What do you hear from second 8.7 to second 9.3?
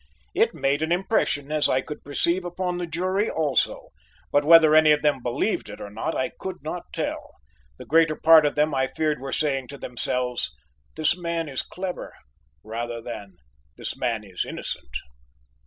I feared